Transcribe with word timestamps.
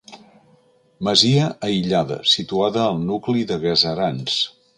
Masia 1.07 1.49
aïllada, 1.67 2.17
situada 2.33 2.83
al 2.87 2.99
nucli 3.11 3.45
de 3.53 3.61
Gaserans. 3.67 4.43